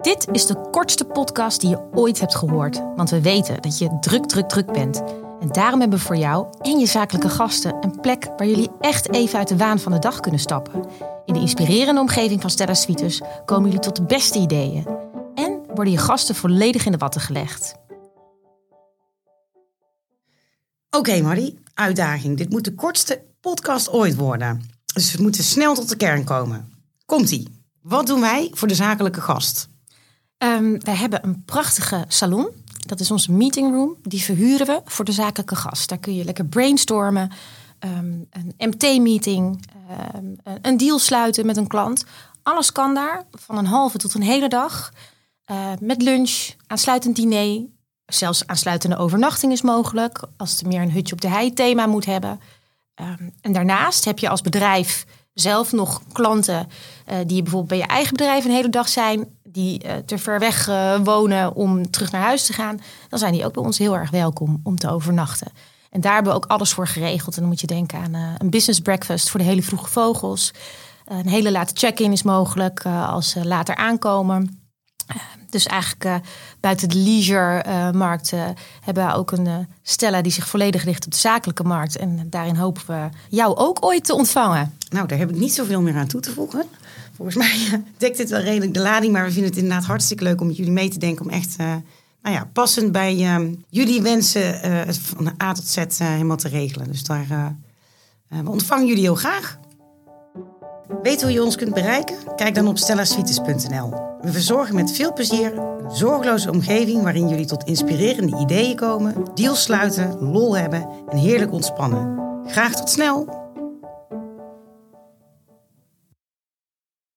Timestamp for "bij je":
57.68-57.86